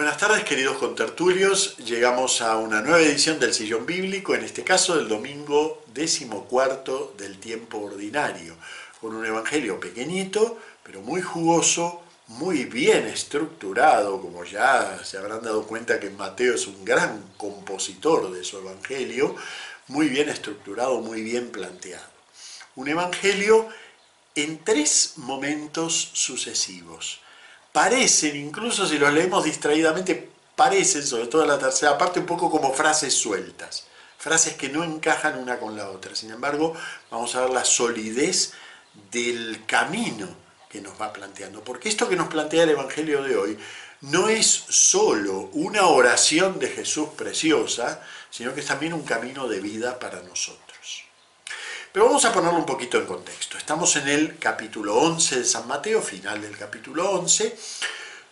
[0.00, 4.96] Buenas tardes queridos contertulios, llegamos a una nueva edición del Sillón Bíblico, en este caso
[4.96, 8.56] del domingo decimocuarto del tiempo ordinario,
[8.98, 15.66] con un evangelio pequeñito, pero muy jugoso, muy bien estructurado, como ya se habrán dado
[15.66, 19.36] cuenta que Mateo es un gran compositor de su evangelio,
[19.88, 22.08] muy bien estructurado, muy bien planteado.
[22.74, 23.68] Un evangelio
[24.34, 27.20] en tres momentos sucesivos
[27.72, 32.50] parecen, incluso si los leemos distraídamente, parecen, sobre todo en la tercera parte, un poco
[32.50, 33.86] como frases sueltas,
[34.18, 36.14] frases que no encajan una con la otra.
[36.14, 36.74] Sin embargo,
[37.10, 38.52] vamos a ver la solidez
[39.10, 40.28] del camino
[40.68, 43.58] que nos va planteando, porque esto que nos plantea el Evangelio de hoy
[44.02, 49.60] no es solo una oración de Jesús preciosa, sino que es también un camino de
[49.60, 51.04] vida para nosotros.
[51.92, 53.58] Pero vamos a ponerlo un poquito en contexto.
[53.58, 57.56] Estamos en el capítulo 11 de San Mateo, final del capítulo 11.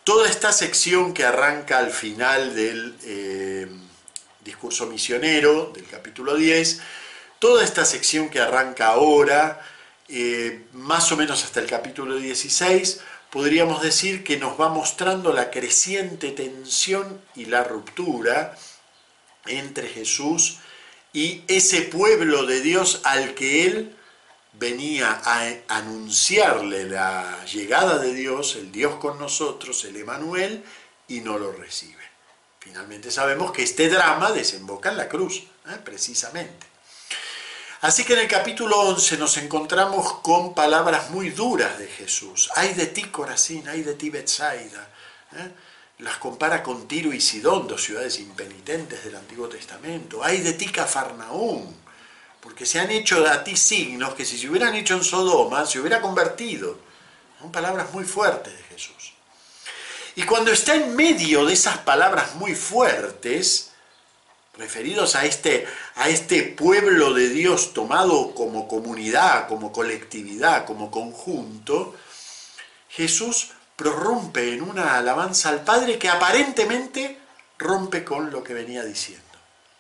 [0.05, 3.67] Toda esta sección que arranca al final del eh,
[4.45, 6.81] discurso misionero, del capítulo 10,
[7.41, 9.61] toda esta sección que arranca ahora,
[10.09, 15.51] eh, más o menos hasta el capítulo 16, podríamos decir que nos va mostrando la
[15.51, 18.57] creciente tensión y la ruptura
[19.47, 20.69] entre Jesús y
[21.13, 23.97] ese pueblo de Dios al que él
[24.53, 30.65] venía a anunciarle la llegada de Dios, el Dios con nosotros, el Emanuel,
[31.07, 32.03] y no lo recibe.
[32.59, 35.79] Finalmente sabemos que este drama desemboca en la cruz, ¿eh?
[35.85, 36.67] precisamente.
[37.81, 42.51] Así que en el capítulo 11 nos encontramos con palabras muy duras de Jesús.
[42.57, 44.89] Ay de ti, Corazín, ay de ti, Betsaida.
[45.37, 45.51] ¿eh?
[45.99, 50.23] Las compara con Tiro y Sidón, dos ciudades impenitentes del Antiguo Testamento.
[50.23, 51.77] Hay de ti Cafarnaún,
[52.41, 55.81] porque se han hecho a ti signos que si se hubieran hecho en Sodoma, se
[55.81, 56.79] hubiera convertido.
[57.41, 59.13] Son palabras muy fuertes de Jesús.
[60.15, 63.73] Y cuando está en medio de esas palabras muy fuertes,
[64.57, 71.95] referidos a este, a este pueblo de Dios tomado como comunidad, como colectividad, como conjunto,
[72.89, 77.17] Jesús prorrumpe en una alabanza al Padre que aparentemente
[77.59, 79.25] rompe con lo que venía diciendo.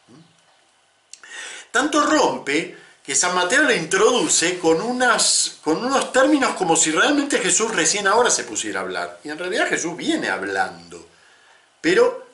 [0.06, 1.72] ¿Mm?
[1.72, 7.40] Tanto rompe que San Mateo le introduce con, unas, con unos términos como si realmente
[7.40, 9.18] Jesús recién ahora se pusiera a hablar.
[9.24, 11.04] Y en realidad Jesús viene hablando.
[11.80, 12.27] Pero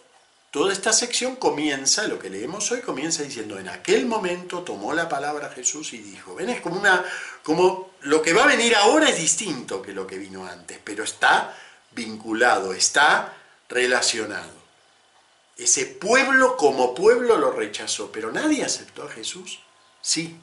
[0.54, 5.08] toda esta sección comienza, lo que leemos hoy comienza diciendo, en aquel momento tomó la
[5.08, 7.04] palabra Jesús y dijo, ven, es como una,
[7.42, 11.02] como lo que va a venir ahora es distinto que lo que vino antes, pero
[11.02, 11.58] está
[11.90, 13.36] vinculado, está
[13.68, 14.52] relacionado.
[15.56, 19.58] Ese pueblo como pueblo lo rechazó, pero nadie aceptó a Jesús.
[20.00, 20.36] Sí,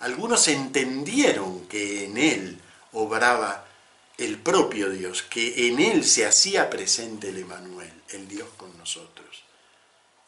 [0.00, 2.60] algunos entendieron que en él
[2.92, 3.64] obraba
[4.18, 9.45] el propio Dios, que en él se hacía presente el Emanuel, el Dios con nosotros.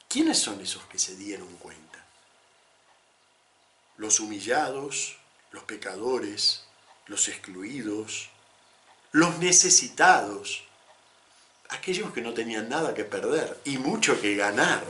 [0.09, 2.05] ¿Quiénes son esos que se dieron cuenta?
[3.99, 5.17] Los humillados,
[5.53, 6.65] los pecadores,
[7.07, 8.31] los excluidos,
[9.13, 10.65] los necesitados,
[11.69, 14.83] aquellos que no tenían nada que perder y mucho que ganar,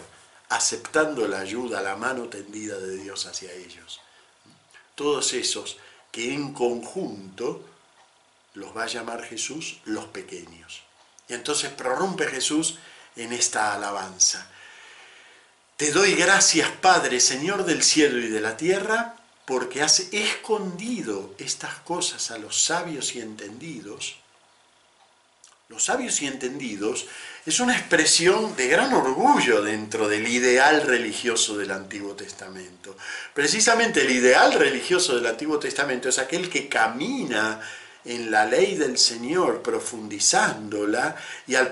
[0.48, 4.00] aceptando la ayuda, la mano tendida de Dios hacia ellos.
[4.94, 5.78] Todos esos
[6.12, 7.64] que en conjunto
[8.54, 10.82] los va a llamar Jesús los pequeños.
[11.28, 12.78] Y entonces prorrumpe Jesús
[13.16, 14.50] en esta alabanza.
[15.78, 21.76] Te doy gracias, Padre, Señor del cielo y de la tierra, porque has escondido estas
[21.76, 24.16] cosas a los sabios y entendidos.
[25.68, 27.06] Los sabios y entendidos
[27.46, 32.96] es una expresión de gran orgullo dentro del ideal religioso del Antiguo Testamento.
[33.32, 37.60] Precisamente el ideal religioso del Antiguo Testamento es aquel que camina
[38.04, 41.16] en la ley del Señor, profundizándola,
[41.46, 41.70] y al,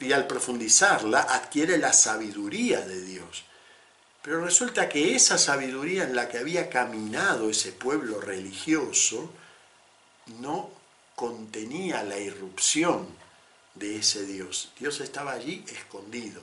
[0.00, 3.44] y al profundizarla adquiere la sabiduría de Dios.
[4.22, 9.32] Pero resulta que esa sabiduría en la que había caminado ese pueblo religioso
[10.40, 10.70] no
[11.14, 13.06] contenía la irrupción
[13.74, 14.72] de ese Dios.
[14.78, 16.42] Dios estaba allí escondido.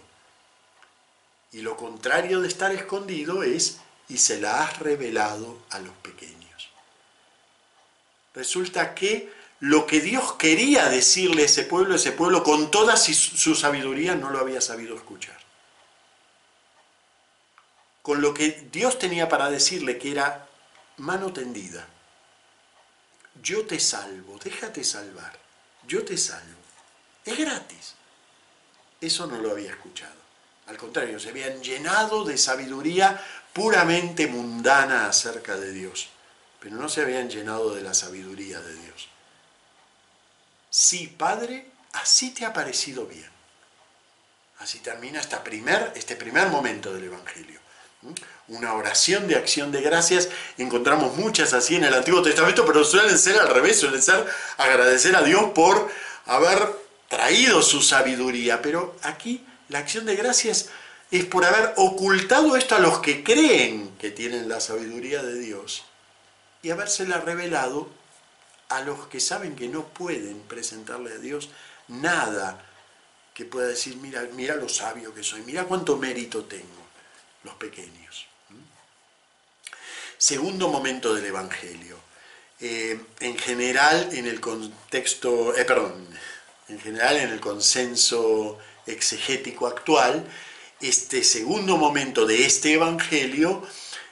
[1.51, 3.77] Y lo contrario de estar escondido es,
[4.09, 6.46] y se la has revelado a los pequeños.
[8.37, 13.55] Resulta que lo que Dios quería decirle a ese pueblo, ese pueblo con toda su
[13.55, 15.37] sabiduría no lo había sabido escuchar
[18.07, 20.47] con lo que Dios tenía para decirle que era
[20.95, 21.85] mano tendida.
[23.43, 25.37] Yo te salvo, déjate salvar,
[25.85, 26.55] yo te salvo.
[27.25, 27.95] Es gratis.
[29.01, 30.15] Eso no lo había escuchado.
[30.67, 36.07] Al contrario, se habían llenado de sabiduría puramente mundana acerca de Dios,
[36.59, 39.09] pero no se habían llenado de la sabiduría de Dios.
[40.69, 43.29] Sí, Padre, así te ha parecido bien.
[44.59, 45.21] Así termina
[45.95, 47.59] este primer momento del Evangelio.
[48.47, 50.29] Una oración de acción de gracias.
[50.57, 54.25] Encontramos muchas así en el Antiguo Testamento, pero suelen ser al revés, suelen ser
[54.57, 55.89] agradecer a Dios por
[56.25, 56.59] haber
[57.07, 58.61] traído su sabiduría.
[58.61, 60.69] Pero aquí la acción de gracias
[61.11, 65.85] es por haber ocultado esto a los que creen que tienen la sabiduría de Dios
[66.67, 67.89] y habérsela revelado
[68.67, 71.49] a los que saben que no pueden presentarle a Dios
[71.87, 72.61] nada
[73.33, 76.83] que pueda decir, mira, mira lo sabio que soy, mira cuánto mérito tengo,
[77.43, 78.27] los pequeños.
[80.17, 81.95] Segundo momento del Evangelio.
[82.59, 86.05] Eh, en general, en el contexto, eh, perdón,
[86.67, 90.27] en general en el consenso exegético actual,
[90.81, 93.65] este segundo momento de este Evangelio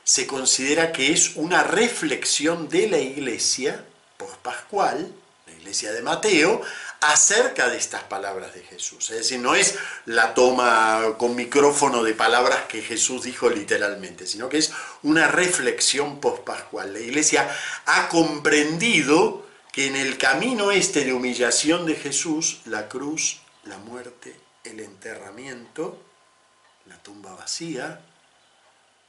[0.05, 3.83] se considera que es una reflexión de la iglesia
[4.17, 5.11] post-pascual,
[5.47, 6.61] la iglesia de Mateo,
[7.01, 9.09] acerca de estas palabras de Jesús.
[9.09, 9.75] Es decir, no es
[10.05, 14.71] la toma con micrófono de palabras que Jesús dijo literalmente, sino que es
[15.01, 16.93] una reflexión post-pascual.
[16.93, 17.49] La iglesia
[17.87, 24.39] ha comprendido que en el camino este de humillación de Jesús, la cruz, la muerte,
[24.63, 25.99] el enterramiento,
[26.85, 28.01] la tumba vacía,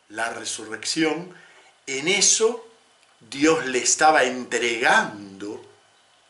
[0.08, 1.34] la resurrección,
[1.86, 2.66] en eso
[3.20, 5.64] Dios le estaba entregando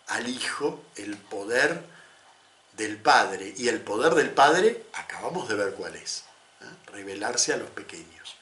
[0.09, 1.85] al Hijo el poder
[2.77, 3.55] del Padre.
[3.57, 6.25] Y el poder del Padre, acabamos de ver cuál es,
[6.61, 6.65] ¿eh?
[6.93, 8.37] revelarse a los pequeños.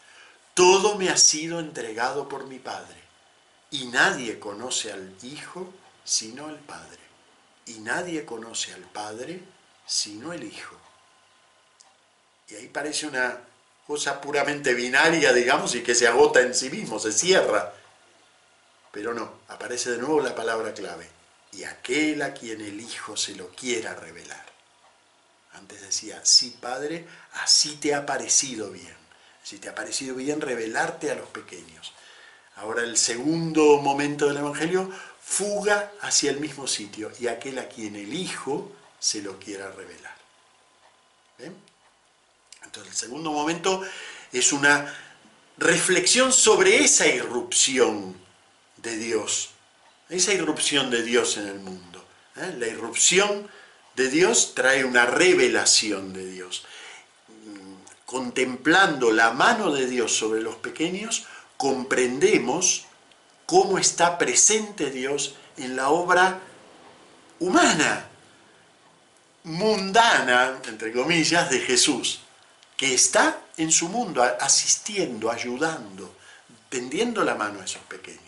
[0.55, 3.03] Todo me ha sido entregado por mi Padre,
[3.71, 5.73] y nadie conoce al Hijo
[6.05, 7.01] sino el Padre,
[7.67, 9.41] y nadie conoce al Padre
[9.87, 10.77] sino el Hijo.
[12.49, 13.41] Y ahí parece una
[13.87, 17.73] cosa puramente binaria, digamos, y que se agota en sí mismo, se cierra.
[18.91, 21.09] Pero no, aparece de nuevo la palabra clave
[21.53, 24.45] y aquel a quien el Hijo se lo quiera revelar.
[25.53, 28.97] Antes decía, sí Padre, así te ha parecido bien.
[29.43, 31.93] Si te ha parecido bien revelarte a los pequeños.
[32.57, 34.91] Ahora el segundo momento del Evangelio,
[35.21, 40.15] fuga hacia el mismo sitio y aquel a quien el Hijo se lo quiera revelar.
[42.83, 43.83] El segundo momento
[44.33, 44.93] es una
[45.59, 48.17] reflexión sobre esa irrupción
[48.79, 49.51] de Dios
[50.09, 52.05] esa irrupción de Dios en el mundo.
[52.37, 52.55] ¿eh?
[52.59, 53.49] La irrupción
[53.97, 56.65] de Dios trae una revelación de Dios.
[57.29, 57.75] Mm,
[58.05, 61.25] contemplando la mano de Dios sobre los pequeños,
[61.57, 62.87] comprendemos
[63.47, 66.41] cómo está presente Dios en la obra
[67.41, 68.09] humana,
[69.45, 72.21] mundana, entre comillas, de Jesús,
[72.77, 76.17] que está en su mundo asistiendo, ayudando,
[76.69, 78.25] tendiendo la mano a esos pequeños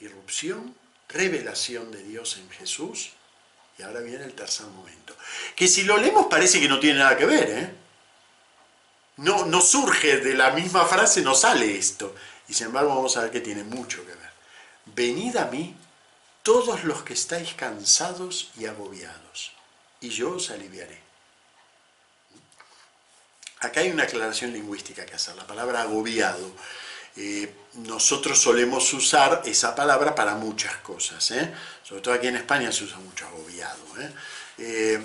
[0.00, 0.74] irrupción,
[1.08, 3.10] revelación de Dios en Jesús.
[3.78, 5.14] Y ahora viene el tercer momento.
[5.54, 7.74] Que si lo leemos parece que no tiene nada que ver, ¿eh?
[9.18, 12.14] No, no surge de la misma frase, no sale esto.
[12.48, 14.30] Y sin embargo vamos a ver que tiene mucho que ver.
[14.86, 15.76] Venid a mí
[16.42, 19.52] todos los que estáis cansados y agobiados,
[20.00, 21.07] y yo os aliviaré.
[23.60, 25.34] Acá hay una aclaración lingüística que hacer.
[25.36, 26.52] La palabra agobiado
[27.20, 31.52] eh, nosotros solemos usar esa palabra para muchas cosas, ¿eh?
[31.82, 33.82] sobre todo aquí en España se usa mucho agobiado.
[34.58, 35.02] ¿eh?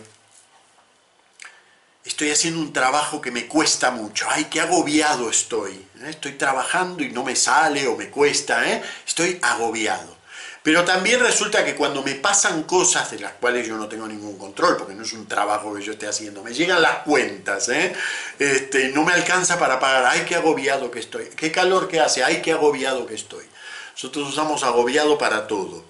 [2.06, 7.10] estoy haciendo un trabajo que me cuesta mucho, ay, qué agobiado estoy, estoy trabajando y
[7.10, 8.64] no me sale o me cuesta,
[9.08, 10.16] estoy agobiado.
[10.64, 14.38] Pero también resulta que cuando me pasan cosas de las cuales yo no tengo ningún
[14.38, 17.94] control, porque no es un trabajo que yo esté haciendo, me llegan las cuentas, ¿eh?
[18.40, 22.24] este, no me alcanza para pagar, ay, qué agobiado que estoy, qué calor que hace,
[22.24, 23.44] ay, qué agobiado que estoy.
[23.92, 25.84] Nosotros usamos agobiado para todo.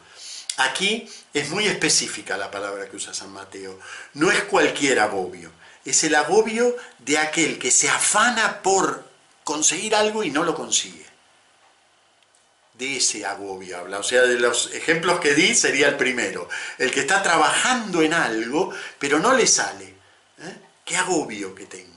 [0.58, 3.80] Aquí es muy específica la palabra que usa San Mateo.
[4.16, 5.52] No es cualquier agobio,
[5.86, 9.04] es el agobio de aquel que se afana por
[9.44, 11.13] conseguir algo y no lo consigue
[12.74, 14.00] de ese agobio habla.
[14.00, 16.50] O sea, de los ejemplos que di sería el primero.
[16.78, 19.86] El que está trabajando en algo, pero no le sale.
[20.40, 20.58] ¿eh?
[20.86, 21.94] Qué agobio que tengo.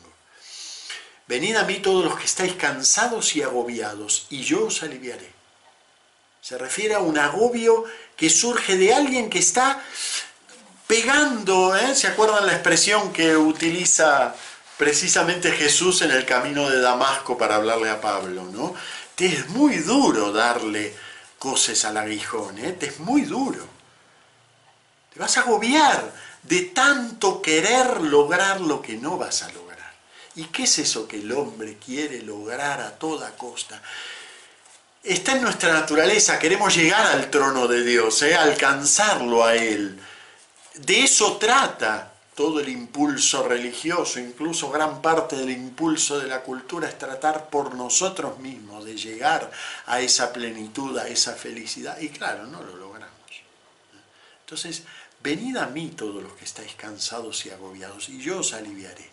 [1.26, 5.28] Venid a mí todos los que estáis cansados y agobiados, y yo os aliviaré.
[6.40, 7.84] Se refiere a un agobio
[8.16, 9.82] que surge de alguien que está
[10.86, 11.96] pegando, ¿eh?
[11.96, 14.36] ¿se acuerdan la expresión que utiliza
[14.76, 18.74] precisamente Jesús en el camino de Damasco para hablarle a Pablo, ¿no?
[19.16, 20.94] Te es muy duro darle
[21.38, 22.72] cosas al aguijón, ¿eh?
[22.72, 23.66] te es muy duro.
[25.12, 29.90] Te vas a agobiar de tanto querer lograr lo que no vas a lograr.
[30.34, 33.80] ¿Y qué es eso que el hombre quiere lograr a toda costa?
[35.02, 38.36] Está en nuestra naturaleza, queremos llegar al trono de Dios, ¿eh?
[38.36, 39.98] alcanzarlo a Él.
[40.74, 46.86] De eso trata todo el impulso religioso, incluso gran parte del impulso de la cultura
[46.86, 49.50] es tratar por nosotros mismos de llegar
[49.86, 51.98] a esa plenitud, a esa felicidad.
[51.98, 53.10] Y claro, no lo logramos.
[54.40, 54.82] Entonces,
[55.22, 59.10] venid a mí todos los que estáis cansados y agobiados, y yo os aliviaré.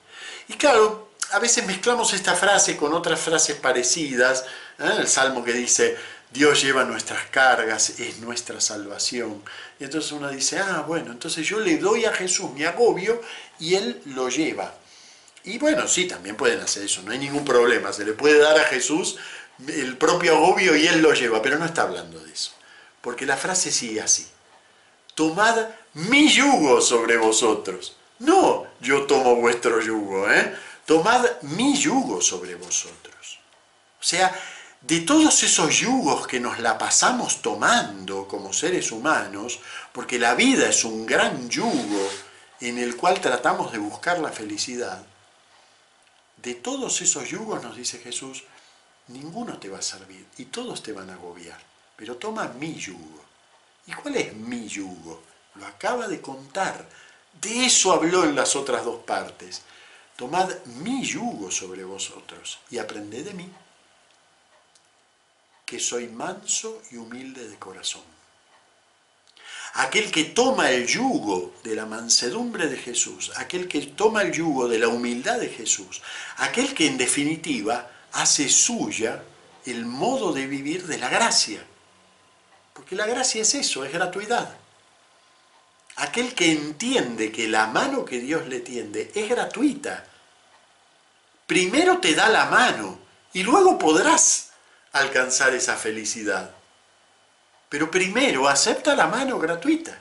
[0.50, 4.44] Y claro, a veces mezclamos esta frase con otras frases parecidas,
[4.80, 4.96] ¿eh?
[5.00, 5.96] el salmo que dice,
[6.34, 9.44] Dios lleva nuestras cargas, es nuestra salvación.
[9.80, 13.22] Y entonces uno dice, ah, bueno, entonces yo le doy a Jesús mi agobio
[13.60, 14.74] y Él lo lleva.
[15.44, 17.94] Y bueno, sí, también pueden hacer eso, no hay ningún problema.
[17.94, 19.18] Se le puede dar a Jesús
[19.68, 22.52] el propio agobio y Él lo lleva, pero no está hablando de eso.
[23.02, 24.25] Porque la frase sigue así.
[25.13, 27.96] Tomad mi yugo sobre vosotros.
[28.20, 30.56] No, yo tomo vuestro yugo, ¿eh?
[30.88, 33.40] Tomad mi yugo sobre vosotros.
[34.00, 34.34] O sea,
[34.84, 39.60] de todos esos yugos que nos la pasamos tomando como seres humanos,
[39.94, 42.10] porque la vida es un gran yugo
[42.60, 45.02] en el cual tratamos de buscar la felicidad,
[46.38, 48.44] de todos esos yugos nos dice Jesús,
[49.08, 51.60] ninguno te va a servir y todos te van a agobiar,
[51.96, 53.24] pero toma mi yugo.
[53.88, 55.24] ¿Y cuál es mi yugo?
[55.56, 56.90] Lo acaba de contar,
[57.42, 59.62] de eso habló en las otras dos partes.
[60.18, 63.50] Tomad mi yugo sobre vosotros y aprended de mí
[65.74, 68.03] que soy manso y humilde de corazón.
[69.74, 74.68] Aquel que toma el yugo de la mansedumbre de Jesús, aquel que toma el yugo
[74.68, 76.03] de la humildad de Jesús,
[76.38, 79.24] aquel que en definitiva hace suya
[79.65, 81.65] el modo de vivir de la gracia.
[82.75, 84.56] Porque la gracia es eso, es gratuidad.
[85.96, 90.06] Aquel que entiende que la mano que Dios le tiende es gratuita.
[91.48, 93.00] Primero te da la mano
[93.34, 94.52] y luego podrás
[94.94, 96.52] alcanzar esa felicidad.
[97.68, 100.00] Pero primero acepta la mano gratuita.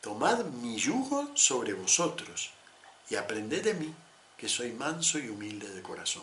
[0.00, 2.50] Tomad mi yugo sobre vosotros
[3.10, 3.94] y aprended de mí,
[4.36, 6.22] que soy manso y humilde de corazón.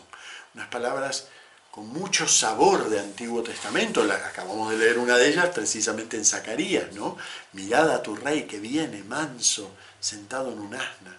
[0.54, 1.28] Unas palabras
[1.70, 4.02] con mucho sabor de Antiguo Testamento.
[4.02, 7.18] acabamos de leer una de ellas precisamente en Zacarías, ¿no?
[7.52, 9.70] Mirad a tu rey que viene manso,
[10.00, 11.18] sentado en un asna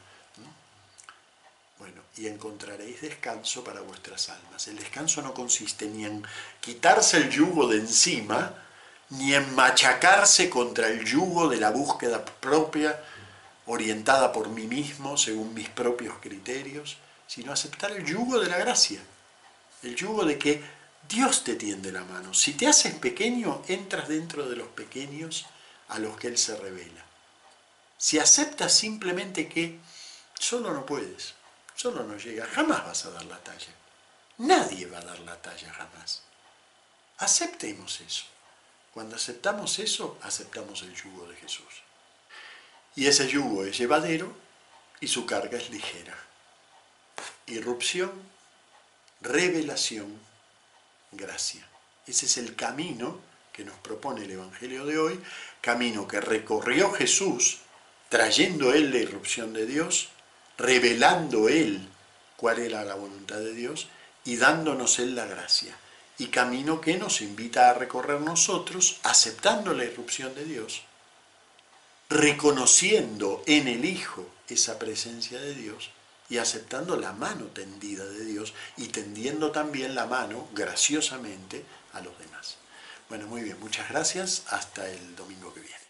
[2.17, 4.67] y encontraréis descanso para vuestras almas.
[4.67, 6.25] El descanso no consiste ni en
[6.62, 8.53] quitarse el yugo de encima,
[9.10, 13.00] ni en machacarse contra el yugo de la búsqueda propia,
[13.65, 19.01] orientada por mí mismo, según mis propios criterios, sino aceptar el yugo de la gracia,
[19.84, 20.63] el yugo de que
[21.10, 22.34] Dios te tiende la mano.
[22.34, 25.46] Si te haces pequeño, entras dentro de los pequeños
[25.89, 27.03] a los que Él se revela.
[27.98, 29.79] Si aceptas simplemente que
[30.39, 31.35] solo no puedes,
[31.75, 33.74] solo no llega, jamás vas a dar la talla.
[34.38, 36.22] Nadie va a dar la talla jamás.
[37.17, 38.25] Aceptemos eso.
[38.94, 41.84] Cuando aceptamos eso, aceptamos el yugo de Jesús.
[42.96, 44.34] Y ese yugo es llevadero
[45.00, 46.17] y su carga es ligera.
[47.48, 48.12] Irrupción,
[49.22, 50.20] revelación,
[51.12, 51.67] gracia.
[52.08, 53.20] Ese es el camino
[53.51, 55.24] que nos propone el Evangelio de hoy,
[55.62, 57.60] camino que recorrió Jesús
[58.10, 60.10] trayendo él la irrupción de Dios
[60.57, 61.88] revelando Él
[62.38, 63.88] cuál era la voluntad de Dios
[64.24, 65.75] y dándonos Él la gracia.
[66.17, 70.83] Y camino que nos invita a recorrer nosotros, aceptando la irrupción de Dios,
[72.09, 75.89] reconociendo en el Hijo esa presencia de Dios
[76.29, 82.17] y aceptando la mano tendida de Dios y tendiendo también la mano graciosamente a los
[82.17, 82.57] demás.
[83.09, 84.43] Bueno, muy bien, muchas gracias.
[84.47, 85.85] Hasta el domingo que viene.